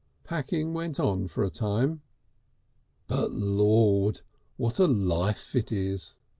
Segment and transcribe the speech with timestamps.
[0.23, 2.01] Packing went on for a time.
[3.07, 4.21] "But Lord!
[4.57, 6.15] what a Life it is!"